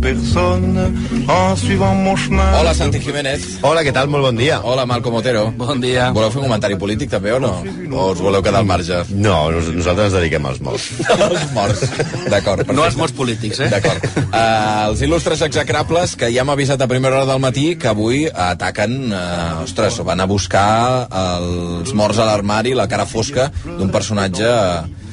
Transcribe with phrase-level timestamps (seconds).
[0.00, 0.78] personne
[1.28, 2.52] en suivant mon chemin.
[2.60, 3.58] Hola, Santi Jiménez.
[3.62, 4.08] Hola, què tal?
[4.10, 4.60] Molt bon dia.
[4.64, 5.48] Hola, Malcom Otero.
[5.58, 6.10] Bon dia.
[6.16, 7.50] Voleu fer un comentari polític també o no?
[7.92, 9.00] O us voleu quedar al marge?
[9.10, 10.88] No, nos- nosaltres ens dediquem als morts.
[11.28, 11.82] Els morts.
[12.30, 12.70] D'acord.
[12.72, 13.70] No els morts polítics, eh?
[13.72, 14.04] D'acord.
[14.28, 18.24] Uh, els il·lustres execrables que ja hem avisat a primera hora del matí que avui
[18.28, 24.46] ataquen, uh, ostres, van a buscar els morts a l'armari, la cara fosca d'un personatge
[24.48, 25.07] eh,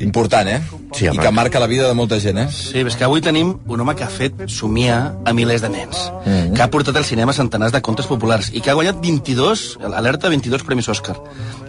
[0.00, 0.60] important, eh?
[0.92, 1.22] Sí, I home.
[1.22, 2.46] que marca la vida de molta gent, eh?
[2.52, 6.12] Sí, és que avui tenim un home que ha fet somiar a milers de nens,
[6.24, 6.54] mm -hmm.
[6.54, 10.28] que ha portat al cinema centenars de contes populars i que ha guanyat 22, alerta
[10.28, 11.16] 22 premis Òscar.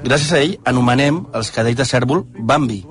[0.03, 2.85] Gràcies a ell anomenem els cadells de cèrvol Bambi.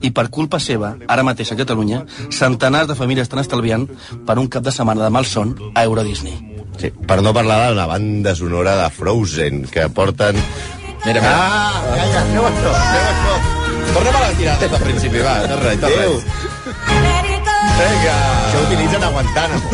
[0.00, 3.88] I per culpa seva, ara mateix a Catalunya, centenars de famílies estan estalviant
[4.26, 6.54] per un cap de setmana de malson a Euro Disney.
[6.78, 10.36] Sí, per no parlar de la banda sonora de Frozen, que porten...
[11.04, 11.34] Mira, mira.
[11.36, 13.63] Ah, calla, feu això, feu això.
[13.94, 16.24] Tornem a la tirada del principi, va, no res, no res.
[17.74, 18.14] Vinga.
[18.14, 19.70] Això ho utilitzen a Guantánamo.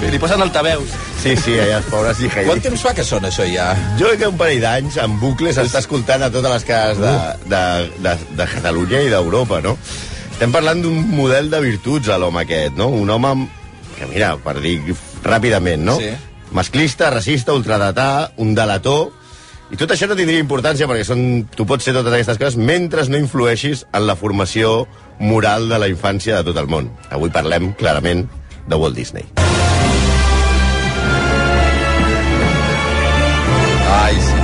[0.00, 0.94] Sí, li posen altaveus.
[1.22, 3.70] Sí, sí, allà els pobres i Quant temps fa que sona això ja?
[4.00, 7.14] Jo crec que un parell d'anys, en bucle, s'està escoltant a totes les cases de,
[7.52, 7.62] de,
[8.04, 9.76] de, de Catalunya i d'Europa, no?
[10.30, 12.90] Estem parlant d'un model de virtuts, a l'home aquest, no?
[12.92, 13.34] Un home
[13.96, 14.78] que, mira, per dir
[15.24, 15.96] ràpidament, no?
[16.00, 16.12] Sí.
[16.56, 19.12] Masclista, racista, ultradetà, un delator...
[19.66, 23.02] I tot això no tindria importància perquè són, tu pots ser totes aquestes coses mentre
[23.10, 24.86] no influeixis en la formació
[25.18, 26.92] moral de la infància de tot el món.
[27.10, 28.28] Avui parlem, clarament,
[28.70, 29.26] de Walt Disney.
[33.90, 34.38] Ai, sí.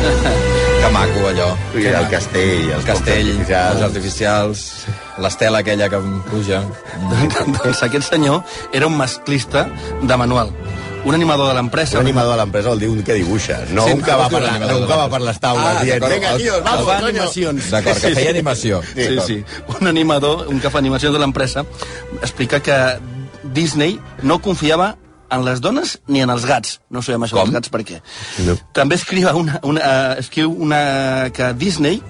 [0.80, 1.50] que maco, allò.
[1.74, 3.86] I el castell, els El castell, focs els artificials.
[3.90, 4.66] artificials,
[5.18, 5.98] l'estela aquella que
[6.30, 6.62] puja.
[7.58, 9.66] doncs aquest senyor era un masclista
[10.02, 10.54] de manual.
[11.04, 11.96] Un animador de l'empresa...
[11.98, 14.42] Un animador de l'empresa vol dir un que dibuixa, no Sí, un que va per,
[14.44, 16.04] la, no un que va per les taules Ah, dient,
[16.36, 17.06] tíos, que vamos, coño.
[17.08, 17.70] animacions.
[17.72, 18.82] D'acord, que feia animació.
[18.94, 19.38] Sí, sí.
[19.80, 21.64] Un animador, un que fa animació de l'empresa,
[22.20, 22.76] explica que
[23.56, 24.96] Disney no confiava
[25.30, 26.80] en les dones ni en els gats.
[26.90, 27.48] No sabem això Com?
[27.48, 28.00] dels gats per què.
[28.44, 28.58] No.
[28.76, 32.02] També escriu una, una, uh, escriu una, que Disney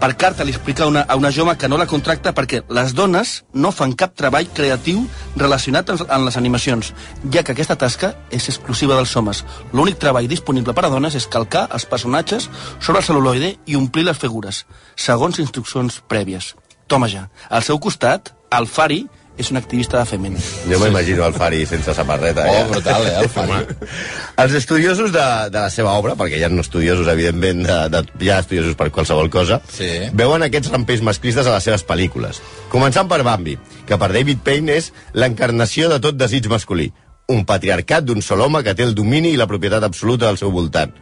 [0.00, 3.34] per carta li explica una, a una jove que no la contracta perquè les dones
[3.52, 5.04] no fan cap treball creatiu
[5.36, 6.92] relacionat amb, les animacions,
[7.32, 9.44] ja que aquesta tasca és exclusiva dels homes.
[9.72, 14.06] L'únic treball disponible per a dones és calcar els personatges sobre el celuloide i omplir
[14.08, 14.64] les figures,
[14.96, 16.54] segons instruccions prèvies.
[16.86, 17.28] Toma ja.
[17.48, 19.04] Al seu costat, el Fari
[19.36, 20.40] és un activista de femení.
[20.70, 22.44] Jo m'imagino el Fari sense samarreta.
[22.48, 22.64] Oh, ja.
[22.70, 23.58] brutal, eh, el Fari.
[24.44, 28.30] Els estudiosos de, de la seva obra, perquè hi ha estudiosos, evidentment, de, de, hi
[28.30, 29.88] ha estudiosos per qualsevol cosa, Sí.
[30.14, 32.42] veuen aquests rampells masclistes a les seves pel·lícules.
[32.72, 33.56] Començant per Bambi,
[33.86, 36.92] que per David Payne és l'encarnació de tot desig masculí
[37.32, 40.52] un patriarcat d'un sol home que té el domini i la propietat absoluta del seu
[40.52, 40.92] voltant.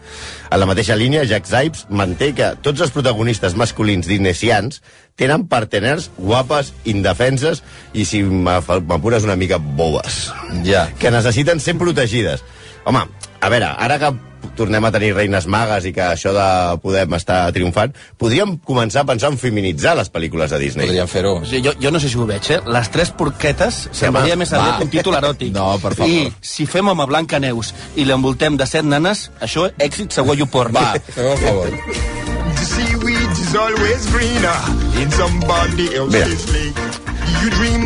[0.51, 4.83] En la mateixa línia, Jack Zipes manté que tots els protagonistes masculins dinesians
[5.19, 10.29] tenen parteners guapes, indefenses i, si m'apures una mica, bobes.
[10.67, 10.87] Ja.
[10.99, 12.45] Que necessiten ser protegides.
[12.87, 13.07] Home,
[13.43, 14.15] a veure, ara que
[14.57, 16.47] tornem a tenir reines magues i que això de
[16.83, 20.89] Podem està triomfant, podríem començar a pensar en feminitzar les pel·lícules de Disney.
[20.89, 21.35] Podríem fer-ho.
[21.43, 22.61] O sigui, jo, jo no sé si ho veig, eh?
[22.67, 25.53] Les tres porquetes semblaria més aviat un títol eròtic.
[25.63, 26.09] No, per favor.
[26.09, 30.47] I si fem a Blanca Neus i l'envoltem de set nanes, això èxit segur i
[30.49, 30.73] porn.
[30.75, 31.71] Va, el favor.
[32.63, 34.59] The seaweed is always greener
[35.03, 37.02] in somebody else's lake.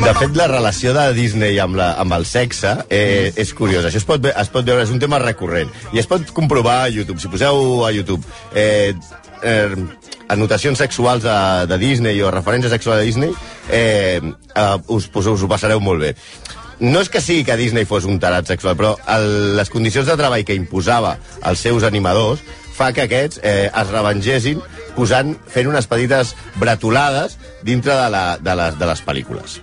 [0.07, 3.89] De fet, la relació de Disney amb, la, amb el sexe eh, és curiosa.
[3.89, 5.73] Això es pot, es pot veure, és un tema recurrent.
[5.97, 7.19] I es pot comprovar a YouTube.
[7.23, 8.23] Si poseu a YouTube
[8.55, 8.93] eh,
[9.43, 9.75] eh,
[10.29, 11.39] anotacions sexuals de,
[11.71, 13.35] de Disney o referències sexuals de Disney,
[13.71, 16.15] eh, eh, us, us, us ho passareu molt bé.
[16.79, 20.17] No és que sigui que Disney fos un tarat sexual, però el, les condicions de
[20.21, 22.45] treball que imposava als seus animadors
[22.77, 24.61] fa que aquests eh, es revengessin
[24.97, 29.61] posant, fent unes petites bretolades dintre de, la, de, les, de les pel·lícules.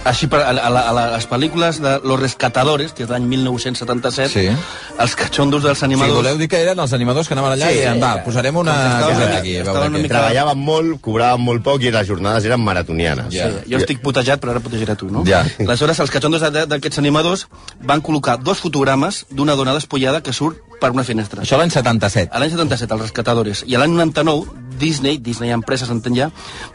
[0.00, 4.46] Així, per, a, a, a, les pel·lícules de Los Rescatadores, que és l'any 1977, Sí.
[5.04, 6.16] els catxondos dels Si animadors...
[6.22, 8.76] voleu dir que eren els animadors que anaven allà Sí, i deien, va, posarem una
[9.02, 9.58] coseta aquí.
[9.58, 13.28] a veure estaven una mica- Treballaven molt, cobraven molt poc i les jornades eren maratonianes.
[13.34, 13.50] Ja.
[13.52, 15.22] Sí, jo estic putejat, però ara protegiré tu, no?
[15.28, 15.44] Ja.
[15.66, 17.46] Aleshores, els catxondos d'aquests animadors
[17.84, 21.42] van col·locar dos fotogrames d'una dona despullada que surt per una finestra.
[21.44, 22.30] Això l'any 77.
[22.32, 23.64] A l'any 77, els rescatadores.
[23.68, 26.30] I a l'any 99, Disney, Disney Empresa, s'entén ja,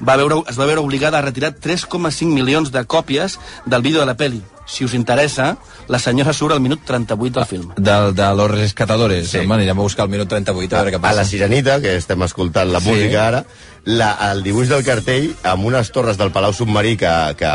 [0.05, 4.05] va veure, es va veure obligada a retirar 3,5 milions de còpies del vídeo de
[4.05, 4.43] la peli.
[4.67, 5.57] Si us interessa,
[5.87, 7.71] la senyora surt al minut 38 del film.
[7.77, 9.27] De, de los rescatadores.
[9.29, 9.37] Sí.
[9.43, 11.19] Home, anirem a buscar el minut 38 a veure què A passa.
[11.21, 12.89] la Sirenita, que estem escoltant la Sí.
[12.89, 13.43] música ara,
[13.85, 17.45] la, el dibuix del cartell amb unes torres del Palau Submarí que, que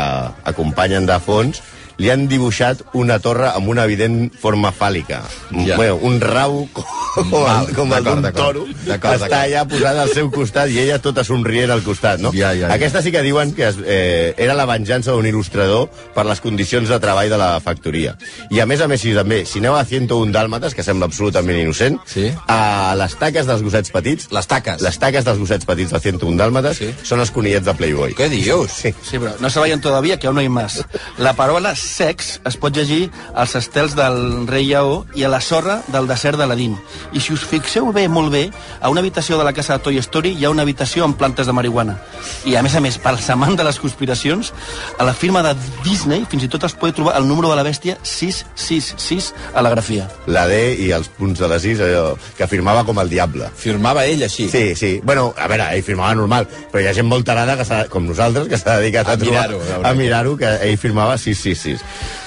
[0.45, 1.61] acompanyen de fons
[2.01, 5.21] li han dibuixat una torre amb una evident forma fàl·lica.
[5.67, 5.77] Ja.
[5.77, 6.67] Bueno, un rau
[7.15, 10.79] com, Val, el, com el d'un toro D'acord, està allà posada al seu costat i
[10.85, 12.31] ella tota somrient al costat, no?
[12.33, 12.73] Ja, ja, ja.
[12.73, 16.89] Aquesta sí que diuen que es, eh, era la venjança d'un il·lustrador per les condicions
[16.89, 18.15] de treball de la factoria.
[18.49, 21.59] I a més a més, si també, si aneu a 101 dàlmates, que sembla absolutament
[21.59, 22.29] innocent, Sí.
[22.47, 24.81] a les taques dels gossets petits, Les taques.
[24.81, 26.93] les taques dels gossets petits de 101 dàlmates Sí.
[27.03, 28.15] són els conillets de Playboy.
[28.15, 28.71] Què dius?
[28.71, 28.93] Sí.
[29.03, 30.83] Sí, però no se vayan todavía, que aún no hay más.
[31.17, 35.81] La paraula sex es pot llegir als estels del rei Lleó i a la sorra
[35.91, 36.77] del desert d'Aladín.
[37.13, 38.45] I si us fixeu bé, molt bé,
[38.79, 41.47] a una habitació de la casa de Toy Story hi ha una habitació amb plantes
[41.49, 41.97] de marihuana.
[42.45, 44.53] I a més a més, pels amants de les conspiracions,
[44.97, 45.53] a la firma de
[45.83, 49.69] Disney fins i tot es pot trobar el número de la bèstia 666 a la
[49.69, 50.07] grafia.
[50.27, 53.49] La D i els punts de les 6, allò, que firmava com el diable.
[53.57, 54.47] Firmava ell així.
[54.49, 54.91] Sí, sí.
[55.03, 58.05] Bueno, a veure, ell firmava normal, però hi ha gent molt tarada, que s'ha- com
[58.07, 61.80] nosaltres, que s'ha dedicat a, A trobar- mirar-ho, a mirar-ho, que ell firmava 666.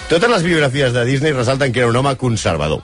[0.09, 2.83] Totes les biografies de Disney ressalten que era un home conservador.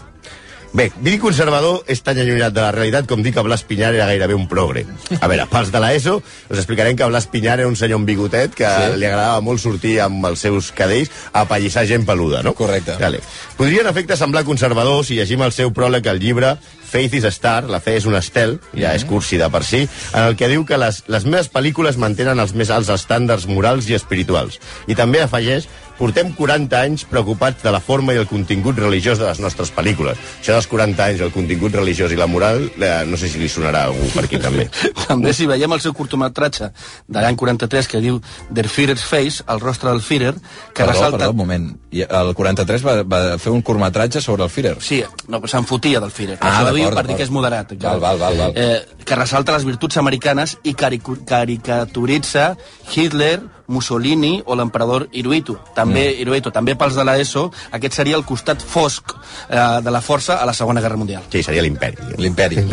[0.73, 4.07] Bé, dir conservador és tan allunyat de la realitat com dir que Blas Pinyar era
[4.07, 4.85] gairebé un progre.
[5.19, 8.55] A veure, pels de l'ESO, us explicarem que Blas Pinyar era un senyor amb bigotet
[8.55, 8.93] que sí.
[9.03, 12.55] li agradava molt sortir amb els seus cadells a pallissar gent peluda, no?
[12.55, 12.95] Correcte.
[13.03, 13.19] Vale.
[13.59, 16.55] Podria, en efecte, semblar conservador si llegim el seu pròleg al llibre
[16.91, 19.85] Faith is a Star, la fe és un estel, ja és cursi de per si,
[20.11, 23.89] en el que diu que les, les meves pel·lícules mantenen els més alts estàndards morals
[23.91, 24.59] i espirituals.
[24.91, 25.69] I també afegeix
[26.01, 30.17] portem 40 anys preocupats de la forma i el contingut religiós de les nostres pel·lícules.
[30.41, 33.51] Això dels 40 anys, el contingut religiós i la moral, eh, no sé si li
[33.53, 34.71] sonarà a algú per aquí també.
[35.11, 36.71] També si veiem el seu curtometratge
[37.05, 40.33] de l'any 43 que diu Der Führer's Face, el rostre del Führer,
[40.73, 41.19] que Perdó, ressalta...
[41.19, 41.69] perdó, un moment.
[41.93, 44.79] I el 43 va, va fer un curtmetratge sobre el Führer.
[44.81, 46.39] Sí, no, però se'n fotia del Führer.
[46.41, 47.77] Ah, diu per dir que és moderat.
[47.81, 48.59] Val, val, val, val.
[48.59, 52.55] Eh, que ressalta les virtuts americanes i caricaturitza
[52.91, 53.41] Hitler,
[53.71, 55.57] Mussolini o l'emperador Hirohito.
[55.77, 56.21] També, mm.
[56.25, 57.47] Hirohito, també pels de l'ESO,
[57.79, 61.29] aquest seria el costat fosc eh, de la força a la Segona Guerra Mundial.
[61.31, 61.97] Sí, seria l'imperi.
[62.19, 62.65] L'imperi.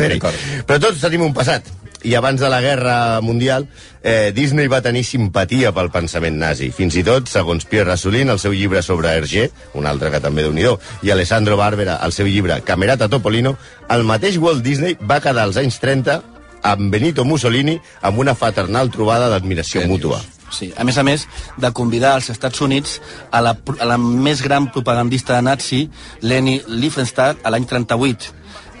[0.66, 1.70] Però tots tenim un passat.
[2.02, 3.66] I abans de la Guerra Mundial,
[4.02, 6.70] eh, Disney va tenir simpatia pel pensament nazi.
[6.70, 10.46] Fins i tot, segons Pierre Rasolin, el seu llibre sobre Hergé, un altre que també
[10.46, 10.66] déu nhi
[11.02, 13.56] i Alessandro Barbera, el seu llibre Camerata Topolino,
[13.88, 16.22] el mateix Walt Disney va quedar als anys 30
[16.62, 20.20] amb Benito Mussolini amb una fraternal trobada d'admiració mútua.
[20.50, 21.26] Sí, a més a més
[21.60, 22.98] de convidar als Estats Units
[23.30, 25.88] a la, a la més gran propagandista nazi,
[26.22, 28.37] Leni Riefenstahl, a l'any 38.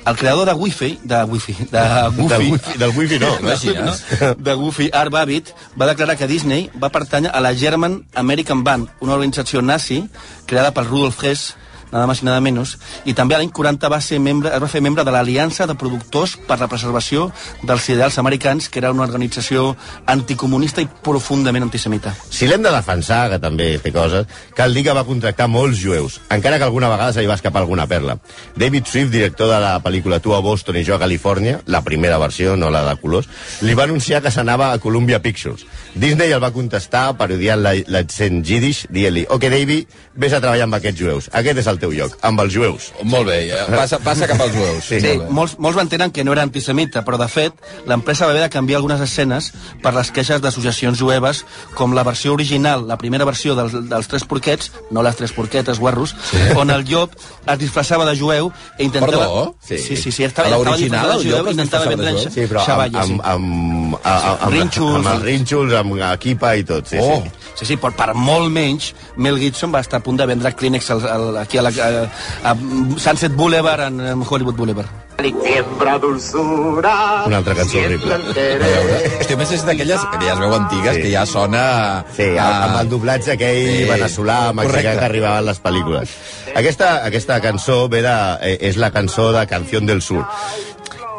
[0.08, 1.80] El creador de Wi-Fi, de Wi-Fi, de
[2.16, 3.38] Goofy, Del wifi, del wifi no.
[3.40, 4.04] Imagines?
[4.38, 8.88] de Goofy, Art Babbitt, va declarar que Disney va pertànyer a la German American Band,
[9.04, 10.06] una organització nazi
[10.46, 11.56] creada per Rudolf Hess,
[11.92, 14.80] nada más i nada menos, i també l'any 40 va ser membre, es va fer
[14.82, 17.30] membre de l'Aliança de Productors per la Preservació
[17.62, 19.76] dels Ideals Americans, que era una organització
[20.06, 22.14] anticomunista i profundament antisemita.
[22.30, 24.26] Si l'hem de defensar, que també té coses,
[24.56, 27.62] cal dir que va contractar molts jueus, encara que alguna vegada se li va escapar
[27.62, 28.18] alguna perla.
[28.56, 32.18] David Swift, director de la pel·lícula Tu a Boston i jo a Califòrnia, la primera
[32.18, 33.28] versió, no la de colors,
[33.62, 35.66] li va anunciar que s'anava a Columbia Pictures.
[35.94, 40.74] Disney el va contestar parodiant la- l'accent yiddish, dient-li «Ok, David, vés a treballar amb
[40.78, 41.30] aquests jueus.
[41.32, 42.90] Aquest és el teu lloc, amb els jueus».
[43.02, 43.38] Molt bé,
[43.74, 44.84] passa, passa cap als jueus.
[44.84, 47.54] Sí, Sí, molts, molts mantenen que no era antisemita, però de fet
[47.86, 49.52] l'empresa va haver de canviar algunes escenes
[49.82, 51.44] per les queixes d'associacions jueves,
[51.74, 55.78] com la versió original, la primera versió dels, dels Tres Porquets, no les Tres Porquetes,
[55.78, 56.36] guarros, sí.
[56.56, 57.14] on el llop
[57.46, 59.24] es disfressava de jueu i intentava...
[59.24, 59.54] Perdó?
[59.64, 59.96] Sí, Sí.
[59.96, 62.30] sí, sí, estava, A estava l'original, disfressat el de llop jueu i intentava vendre jueu?
[62.34, 64.96] Sí, però amb, xavalles, amb, amb, amb, amb, amb, Rínxols.
[64.96, 66.86] amb els rínxols, amb equipa i tot.
[66.88, 67.22] Sí, Oh.
[67.24, 67.30] sí.
[67.58, 70.90] Sí, sí, però per molt menys, Mel Gibson va estar a punt de vendre Kleenex
[70.90, 72.54] al, al, aquí a, la, a, a
[72.96, 74.88] Sunset Boulevard en, en Hollywood Boulevard.
[75.18, 77.24] Siembra dulzura.
[77.26, 78.14] Una altra cançó horrible.
[78.14, 81.02] Hòstia, a més és d'aquelles que ja es veu antigues, Sí.
[81.02, 82.04] que ja sona...
[82.16, 83.84] Sí, a- amb el doblatge aquell Sí.
[83.90, 86.14] veneçolà, mexicà que arribava a les pel·lícules.
[86.54, 90.24] Aquesta, aquesta cançó ve de, eh, és la cançó de Canción del Sur.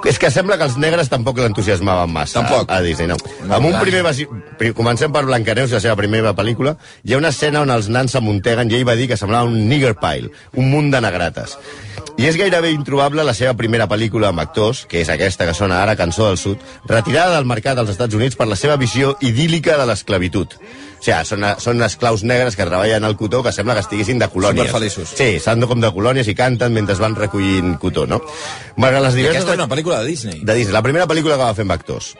[0.07, 2.69] És que sembla que els negres tampoc l'entusiasmaven massa Tampoc.
[2.71, 3.17] a, a Disney, no.
[3.45, 3.81] No, amb un clar.
[3.83, 4.03] primer
[4.57, 6.77] pri- Comencem per Blancaneus, la seva primera pel·lícula.
[7.03, 9.67] Hi ha una escena on els nans s'amunteguen i ell va dir que semblava un
[9.69, 11.57] nigger pile, un munt de negrates.
[12.19, 15.77] I és gairebé introbable la seva primera pel·lícula amb actors, que és aquesta que sona
[15.79, 16.59] ara, Cançó del Sud,
[16.89, 20.57] retirada del mercat dels Estats Units per la seva visió idíl·lica de l'esclavitud.
[20.59, 24.27] O sigui, són, són esclaus negres que treballen al cotó que sembla que estiguessin de
[24.33, 24.67] colònies.
[24.67, 25.15] Superfeliços.
[25.15, 28.19] Sí, s'han com de colònies i canten mentre van recollint cotó, no?
[28.75, 29.45] Malgrat les I diverses...
[29.45, 30.43] aquesta és una pel·lícula de Disney.
[30.43, 32.17] De Disney, la primera pel·lícula que va fer amb actors.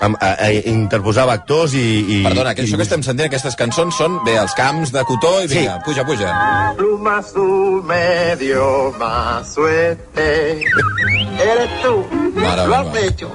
[0.00, 1.82] Amb, a, a, interposava actors i...
[2.18, 5.04] i Perdona, que i, això que estem sentint, aquestes cançons són, bé, els camps de
[5.06, 5.84] cotó i vinga, Sí.
[5.86, 6.32] puja, puja.
[6.76, 10.60] Pluma azul medio más suerte.
[11.38, 13.30] Eres tú, Mare lo has hecho.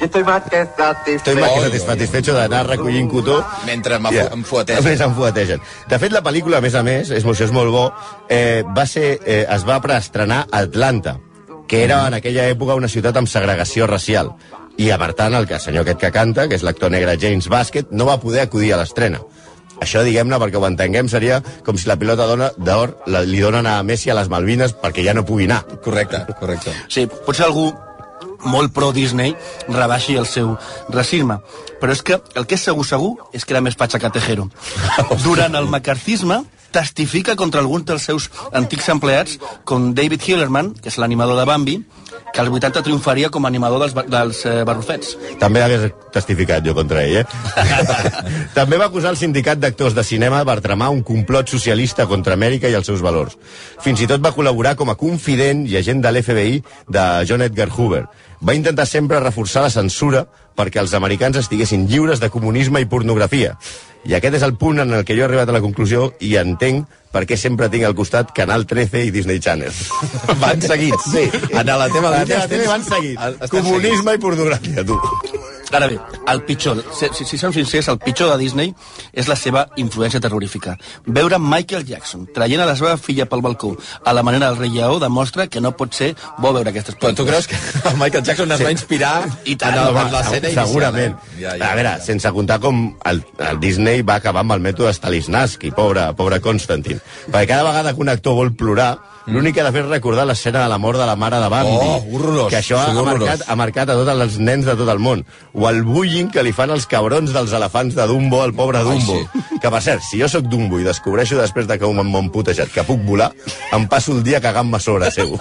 [0.00, 1.40] Estoy más que Estoy satisfecho.
[1.40, 3.44] más que satisfecho d'anar recollint cotó.
[3.66, 4.28] Mentre em, Ja.
[4.32, 4.84] em fuetegen.
[4.84, 5.60] Més em fuetegen.
[5.88, 7.92] De fet, la pel·lícula, a més a més, és, això és molt bo,
[8.28, 11.18] eh, va ser, eh, es va preestrenar a Atlanta,
[11.66, 14.34] que era en aquella època una ciutat amb segregació racial.
[14.78, 17.16] I, a per tant, el, que- el senyor aquest que canta, que és l'actor negre
[17.20, 19.20] James Basket, no va poder acudir a l'estrena.
[19.80, 23.66] Això, diguem-ne, perquè ho entenguem, seria com si la pilota dona- d'or la- li donen
[23.66, 25.64] a Messi a les Malvines perquè ja no pugui anar.
[25.82, 26.72] Correcte, correcte.
[26.88, 27.72] Sí, potser algú
[28.44, 29.34] molt pro-Disney
[29.68, 30.56] rebaixi el seu
[30.90, 31.38] racisme.
[31.80, 34.48] Però és que el que és segur segur és que era més fatxa que Tejero.
[35.24, 36.42] Durant el macartisme
[36.74, 41.76] testifica contra alguns dels seus antics empleats, com David Hillerman, que és l'animador de Bambi,
[42.34, 45.14] que als 80 triomfaria com a animador dels, dels eh, barrufets.
[45.38, 47.24] També hagués testificat jo contra ell, eh?
[48.58, 52.70] També va acusar el sindicat d'actors de cinema per tramar un complot socialista contra Amèrica
[52.70, 53.38] i els seus valors.
[53.84, 57.70] Fins i tot va col·laborar com a confident i agent de l'FBI de John Edgar
[57.70, 58.04] Hoover.
[58.44, 60.26] Va intentar sempre reforçar la censura
[60.58, 63.54] perquè els americans estiguessin lliures de comunisme i pornografia.
[64.04, 66.34] I aquest és el punt en el que jo he arribat a la conclusió i
[66.36, 69.72] entenc per què sempre tinc al costat Canal 13 i Disney Channel.
[70.42, 71.08] Van seguits.
[71.14, 71.24] Sí.
[71.54, 73.50] En la teva línia van seguits.
[73.54, 74.98] Comunisme i pornografia, tu.
[75.74, 75.98] Ara bé,
[76.30, 78.72] el pitjor, si, si, si som sincers, el pitjor de Disney
[79.12, 80.76] és la seva influència terrorífica.
[81.06, 83.72] Veure Michael Jackson traient a la seva filla pel balcó
[84.04, 87.10] a la manera del rei lleó demostra que no pot ser bo veure aquestes Però
[87.16, 87.58] tu creus que
[87.90, 89.14] el Michael Jackson es va inspirar
[89.44, 90.68] I tant, en, en l'escena inicial?
[90.68, 91.16] Segurament.
[91.18, 91.40] eh?
[91.40, 92.04] Ja, ja, a veure, ja.
[92.06, 97.02] sense comptar com el, el Disney va acabar amb el mètode Stanislavski, pobre, pobre Constantin.
[97.26, 98.92] Perquè cada vegada que un actor vol plorar,
[99.26, 101.48] l'únic que ha de fer és recordar l'escena de la mort de la mare de
[101.48, 101.76] Bambi.
[101.80, 103.28] Oh, horrorós, Que això ha, sí, ha, horrorós.
[103.28, 105.24] marcat, ha marcat a tots els nens de tot el món.
[105.54, 108.84] O el bullying que li fan els cabrons dels elefants de Dumbo al pobre Ai,
[108.84, 109.16] Dumbo.
[109.16, 109.58] sí.
[109.62, 112.68] Que, per cert, si jo sóc Dumbo i descobreixo després de que un m'han putejat
[112.74, 113.32] que puc volar,
[113.72, 115.38] em passo el dia cagant-me sobre seu.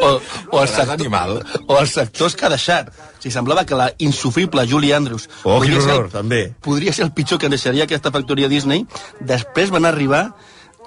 [0.00, 1.38] o, o, els Ras actors, animal.
[1.66, 2.88] o els actors que ha deixat.
[2.90, 6.42] O sigui, semblava que la insufrible Julie Andrews Oh, podria, ser, horror, també.
[6.60, 8.86] podria ser el pitjor que deixaria aquesta factoria Disney.
[9.20, 10.34] Després van arribar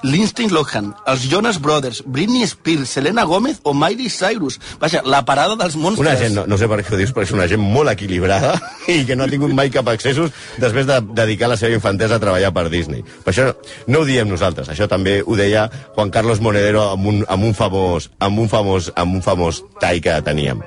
[0.03, 4.59] Lindsay Lohan, els Jonas Brothers, Britney Spears, Selena Gomez o Miley Cyrus.
[4.79, 6.05] Vaja, la parada dels monstres.
[6.05, 8.55] Una gent, no, no sé per què ho dius, però és una gent molt equilibrada
[8.93, 12.23] i que no ha tingut mai cap accessos després de dedicar la seva infantesa a
[12.23, 13.03] treballar per Disney.
[13.25, 13.51] Per això
[13.87, 17.57] no ho diem nosaltres, això també ho deia Juan Carlos Monedero amb un, amb un
[17.57, 20.63] famós, amb un famós, amb un famós tall que teníem.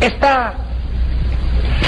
[0.00, 0.54] esta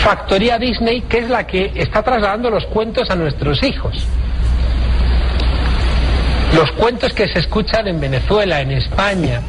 [0.02, 4.06] factoría Disney que es la que está trasladando los cuentos a nuestros hijos.
[6.54, 9.40] Los cuentos que se escuchan en Venezuela, en España,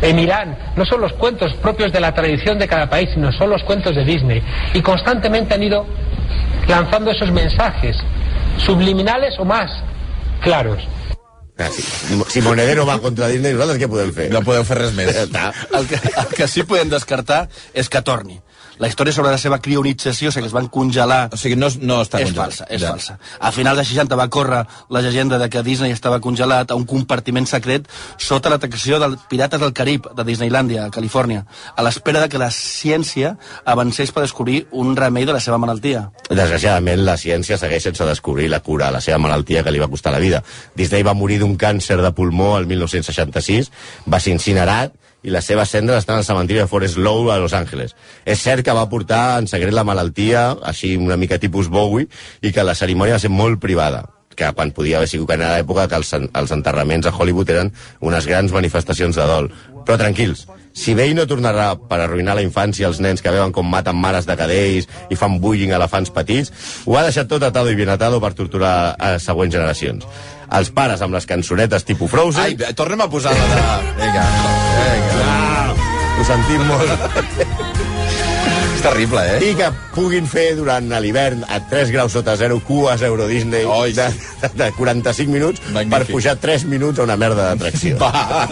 [0.00, 3.50] en Irán, no son los cuentos propios de la tradición de cada país, sino son
[3.50, 4.42] los cuentos de Disney.
[4.72, 5.86] Y constantemente han ido
[6.66, 7.96] lanzando esos mensajes,
[8.58, 9.70] subliminales o más
[10.40, 10.86] claros.
[12.28, 14.28] Si Monedero va contra Disney, nosaltres què podem fer?
[14.30, 15.10] No podeu fer res més.
[15.10, 15.46] Ja està.
[15.74, 18.38] El que, el que sí podem descartar és que torni.
[18.78, 21.28] La història sobre la seva crionització, o sigui, que es van congelar...
[21.34, 22.44] O sigui, no, no està és congelat.
[22.44, 22.90] falsa, és Ja.
[22.92, 23.18] falsa.
[23.40, 26.84] A finals dels 60 va córrer la llegenda de que Disney estava congelat a un
[26.86, 31.44] compartiment secret sota l'atracció dels Pirates del Carib de Disneylandia, a Califòrnia,
[31.76, 36.10] a l'espera de que la ciència avancés per descobrir un remei de la seva malaltia.
[36.30, 39.88] Desgraciadament, la ciència segueix sense descobrir la cura a la seva malaltia que li va
[39.90, 40.42] costar la vida.
[40.76, 43.70] Disney va morir d'un càncer de pulmó el 1966,
[44.06, 44.94] va ser incinerat
[45.28, 47.94] i les seves cendres estan al cementiri de Forest Lawn a Los Angeles.
[48.24, 52.08] És cert que va portar en secret la malaltia, així una mica tipus Bowie,
[52.40, 54.06] i que la cerimònia va ser molt privada
[54.38, 57.72] que quan podia haver sigut que en l'època que els, els enterraments a Hollywood eren
[57.98, 59.50] unes grans manifestacions de dol.
[59.82, 60.44] Però tranquils,
[60.78, 64.28] si ell no tornarà per arruïnar la infància als nens que veuen com maten mares
[64.30, 66.52] de cadells i fan bullying a elefants petits,
[66.86, 70.06] ho ha deixat tot atado i bien atado per torturar a següents generacions.
[70.48, 72.44] Els pares amb les cançonetes tipus Frozen...
[72.44, 73.58] Ai, tornem a posar la de...
[73.98, 74.22] Vinga,
[74.78, 75.26] vinga.
[75.28, 75.74] Ah,
[76.18, 76.88] ho sentim molt.
[78.78, 79.38] És terrible, eh?
[79.50, 83.92] I que puguin fer durant l'hivern a 3 graus sota zero cues Euro Disney Oi,
[83.96, 84.06] de,
[84.54, 85.90] de 45 minuts Magnífic.
[85.96, 87.98] per pujar 3 minuts a una merda d'atracció.
[87.98, 88.46] Va.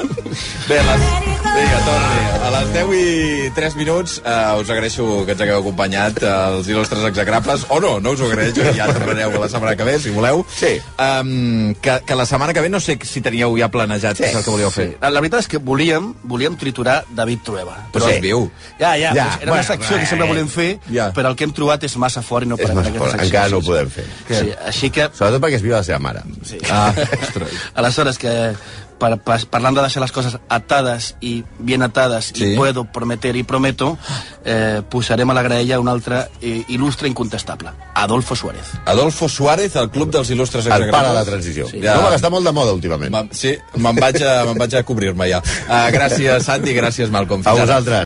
[0.67, 1.36] Bé, les...
[1.57, 2.25] Vinga, torni.
[2.47, 6.69] A les 10 i 3 minuts eh, us agraeixo que ens hagueu acompanyat eh, els
[6.71, 10.13] il·lustres execrables, o no, no us ho agraeixo, ja tornareu la setmana que ve, si
[10.15, 10.45] voleu.
[10.53, 10.75] Sí.
[11.01, 14.29] Um, que, que la setmana que ve no sé si teníeu ja planejat sí.
[14.29, 14.89] el que volíeu fer.
[15.01, 17.79] La, la veritat és que volíem, volíem triturar David Trueba.
[17.97, 18.19] Però Sí.
[18.19, 18.47] és viu.
[18.79, 21.09] Ja, ja, Ja, era una bueno, secció que sempre eh, volem fer, ja.
[21.17, 23.27] però el que hem trobat és massa fort i no És podem fer aquesta secció.
[23.27, 24.07] encara no ho sí, podem fer.
[24.29, 26.23] Sí, així que Sobretot perquè es viu la seva mare.
[26.47, 26.61] Sí.
[26.71, 26.93] Ah,
[27.27, 27.57] ostres.
[27.75, 28.37] Aleshores, que
[28.99, 32.53] per, per, parlant de deixar les coses atades i bien atades Sí.
[32.53, 33.97] i puedo, prometer i prometo,
[34.45, 38.73] eh, posarem a la graella un altre eh, il·lustre incontestable, Adolfo Suárez.
[38.85, 40.93] Adolfo Suárez, el Club dels Il·lustres El Exagrables.
[40.97, 41.67] pare de la transició.
[41.69, 41.81] Sí.
[41.81, 41.87] Sí.
[41.87, 43.11] No, que està molt de moda últimament.
[43.13, 45.39] Me'n- Sí, me'n vaig, a, me'n vaig a cobrir-me ja.
[45.69, 47.41] Uh, gràcies, Santi, gràcies, Malcom.
[47.41, 47.65] A Fins ara.
[47.67, 48.05] vosaltres.